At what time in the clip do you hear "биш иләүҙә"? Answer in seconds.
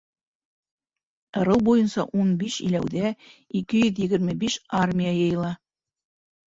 2.41-3.13